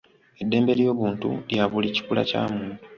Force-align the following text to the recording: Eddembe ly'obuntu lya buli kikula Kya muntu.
Eddembe 0.41 0.73
ly'obuntu 0.79 1.29
lya 1.49 1.63
buli 1.71 1.87
kikula 1.95 2.21
Kya 2.29 2.41
muntu. 2.53 2.75